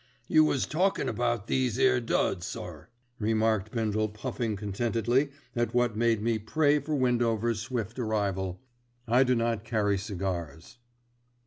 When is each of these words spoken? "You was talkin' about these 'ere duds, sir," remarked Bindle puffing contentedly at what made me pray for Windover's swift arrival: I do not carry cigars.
"You 0.27 0.43
was 0.43 0.65
talkin' 0.65 1.07
about 1.07 1.45
these 1.45 1.77
'ere 1.77 1.99
duds, 2.01 2.47
sir," 2.47 2.89
remarked 3.19 3.71
Bindle 3.71 4.09
puffing 4.09 4.55
contentedly 4.55 5.29
at 5.55 5.75
what 5.75 5.95
made 5.95 6.23
me 6.23 6.39
pray 6.39 6.79
for 6.79 6.95
Windover's 6.95 7.59
swift 7.61 7.99
arrival: 7.99 8.59
I 9.07 9.23
do 9.23 9.35
not 9.35 9.63
carry 9.63 9.99
cigars. 9.99 10.79